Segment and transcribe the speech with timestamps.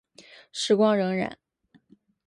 [0.51, 1.31] 时光荏苒。